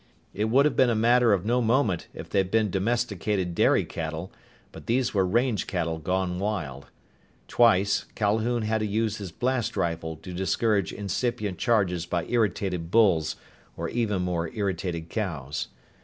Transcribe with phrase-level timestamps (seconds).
[0.33, 4.31] It would have been a matter of no moment if they'd been domesticated dairy cattle,
[4.71, 6.87] but these were range cattle gone wild.
[7.47, 13.35] Twice, Calhoun had to use his blast rifle to discourage incipient charges by irritated bulls
[13.77, 15.67] or even more irritated cows.